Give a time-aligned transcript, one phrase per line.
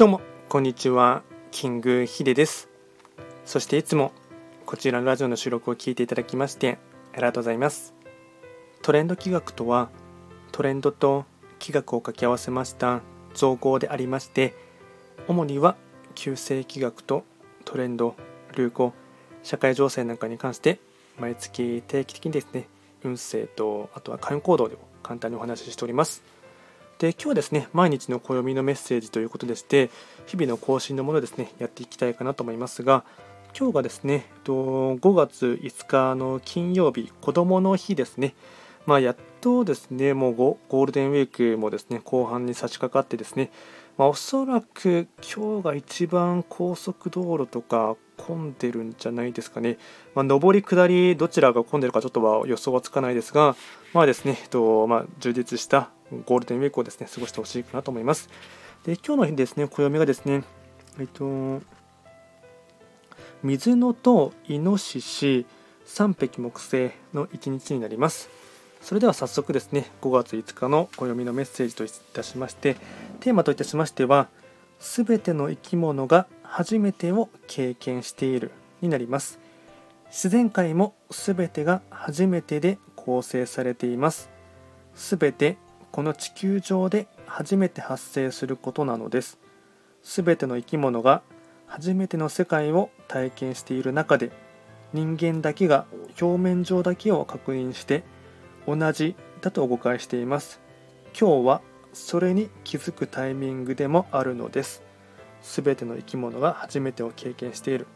[0.00, 2.70] どうもこんにちはキングヒデです。
[3.44, 4.12] そしていつも
[4.64, 6.78] こちらのラジオの収録を聞いていただきまして
[7.12, 7.92] ありがとうございます。
[8.80, 9.90] トレンド企画とは
[10.52, 11.26] トレンドと
[11.58, 13.02] 企画を掛け合わせました
[13.34, 14.54] 造語でありまして
[15.28, 15.76] 主には
[16.14, 17.26] 旧世企画と
[17.66, 18.16] トレンド
[18.56, 18.94] 流行
[19.42, 20.80] 社会情勢なんかに関して
[21.18, 22.68] 毎月定期的にですね
[23.04, 26.39] 運勢とあとは開運行動でも簡単にお話ししております。
[27.00, 29.90] で今日はですね毎日の暦のメッセージということでして
[30.26, 33.04] 日々の更新のものですねやっていきたいかなと思いますが
[33.58, 38.34] 今日がですね5月5日の金曜日子どもの日ですね。
[38.86, 43.50] まあ、やっとですねもうゴールデンウィークもですね後半に差し掛かってですね、
[43.96, 49.78] まあ、おそらく今日が一番高速道路とか混んでるんじゃないですかね、
[50.14, 53.54] まあ、上り下りどちらが混んでるかちょっとは予想はつかないですが
[53.92, 55.90] まあですね、とまあ、充実した
[56.26, 58.28] ゴールデンウィークをですね過ごしてほしいかなと思います。
[58.84, 60.42] で今日の日ですね、暦がですね、
[60.98, 61.60] えっと、
[63.42, 65.46] 水野とイノシシ、
[65.86, 68.30] 3匹木星の1日になります。
[68.80, 72.76] それでは早速ですね、5月5日の暦のメッセージといたしまして、
[73.20, 74.28] テーマといたしましては、
[74.78, 79.38] すべての生き物が初めてを経験しているになります。
[80.06, 84.30] 自然界もすべてが初めてで構成されています。
[84.94, 85.58] すべて
[85.92, 89.38] この地球上で初めて発生することなのです。
[90.02, 91.22] すべての生き物が
[91.66, 94.32] 初めての世界を体験している中で
[94.92, 95.86] 人間だけが
[96.20, 98.02] 表面上だけを確認して
[98.66, 100.60] 同じだと誤解しています。
[101.18, 101.60] 今日は
[101.92, 104.82] それに気づくタイミングでもあるのです。
[105.42, 107.86] すべての生き物が初めてを経験している。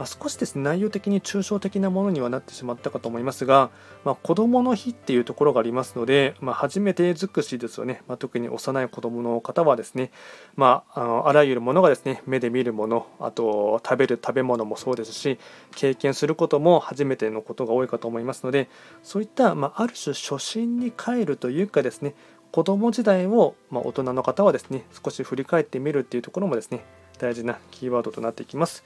[0.00, 3.68] まあ、少しですね内容的に抽象的なものにはなってしまったかと思いますが、
[4.02, 10.10] まあ、子どもの日っていうところがありますので、まあ、初めて尽くしですよね、ま特に幼い子どもの方はですね、
[10.56, 15.38] まあ、あのあらゆるものがですね目で見るものあと食べる食べ物もそうですし
[15.76, 18.70] 経験することも初めてのことが多いかと思いますので
[19.02, 22.14] そういった、まあ、る種初心に帰るというかですね
[22.52, 26.86] 子供時代を、ま大人の方はですね少し振り返ってみるっていうところもですね
[27.18, 28.82] 大事なキーワードとなっていきます。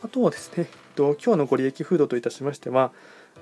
[0.00, 2.92] あとはですね、今日のご利益フードといたしましては、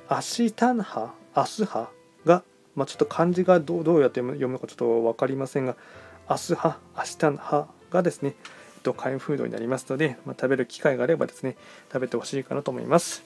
[0.09, 1.91] アシタンハ、アスハ
[2.25, 2.45] が、
[2.75, 5.77] まあ、ちょっと漢字がどうどうやって読むかちょっと分かりませんが、
[6.27, 8.35] アスハ、アシタンハがですね、
[8.97, 11.57] 開運フードになりますので、まあ、食べる機会があればですね、
[11.93, 13.23] 食べてほしいかなと思います。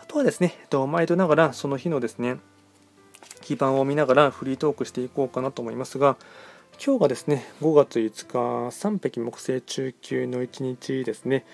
[0.00, 0.54] あとはですね、
[0.88, 2.38] 毎度ながらその日のですね、
[3.40, 6.16] 基盤を見ながらフリートークしていこうかなと思いますが、
[6.84, 11.44] 今日がですね、5月5日、三匹木星中級の1日ですね。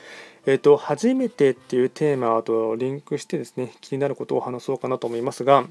[0.48, 5.66] えっ、と、初めてっていうテーマとリンクしてですね、気になることを話そうかなと思いますが、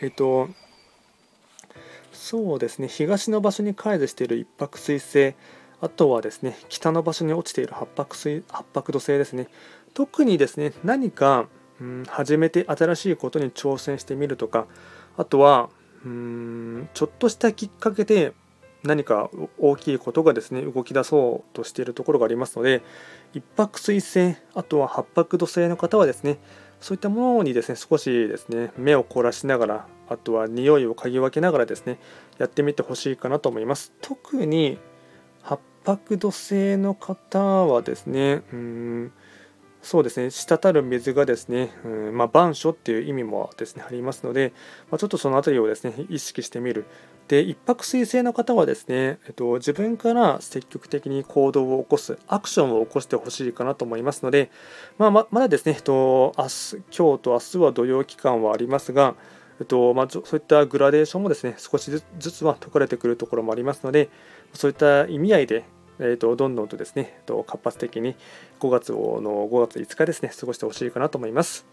[0.00, 0.48] えっ、と、
[2.12, 5.34] そうですね、東の場所に解除している一泊水星、
[5.80, 9.48] あとはですね、北の場所に落ちている八白水八白土星ですね。
[9.92, 11.48] 特にですね、何か、
[11.80, 14.68] うん、初めて新しいことに挑戦してみるとか、
[15.16, 15.68] あとは、
[16.04, 18.34] うんちょっとしたきっかけで
[18.82, 22.82] 何か大きいことがですね動き出そうとしているところがありますので
[23.34, 26.38] 一泊水星あとは八白土星の方はですね
[26.80, 31.98] そういったものにですね少しですね目を凝らしながらあとは匂いを嗅ぎ分けながらですね
[32.38, 33.92] やってみてほしいかなと思います。
[34.00, 34.78] 特に
[35.42, 39.12] 八白土星の方はですねうん
[39.82, 44.52] そうですね滴る水がですね、うんまあ、万書っていう意味もですねありますので、
[44.90, 46.84] まあ、ちょっとその辺りをですね意識してみる
[47.30, 54.50] で一泊水星の方はですね、えっと、自分から積極的に行動を起こすアクションを起こしてほしいかなと思いますので、
[54.98, 59.14] まあ、ままだですね、えっと、明日今日と明日は土曜期間はありますが、
[59.60, 62.02] えっとまあ、そういったグラデーションもですね少しず
[62.32, 64.08] つは解かれてくるところもありますので
[64.52, 65.64] そういった意味合いで
[66.02, 68.16] えーと、どんどんとですね、えーと、活発的に
[68.58, 71.66] 5月をの5月5日ですね、過ごしてほしいかなと思います。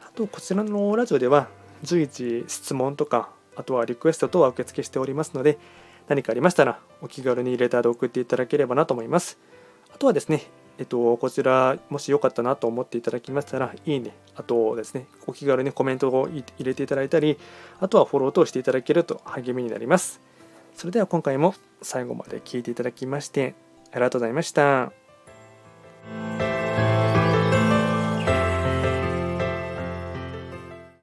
[0.00, 1.48] あと、こちらのラジオでは
[1.82, 5.58] 随時質問とか、あとはリクエスト等は受付しておりますので、
[6.08, 9.38] 何かありましたらお気軽にレターで送っていただければなと思います。
[9.94, 10.42] あとはですね、
[10.78, 17.38] えっと、こちら、もしよかったなと思っていただきましたら、いいね、あとですね、お気軽にコメントを入れていただいたり、
[17.78, 20.20] あとはフォロー等していただけると励みになります。
[20.74, 23.54] それでは今回も最後まで聴いていただきまして
[23.92, 24.92] ありがとうございました。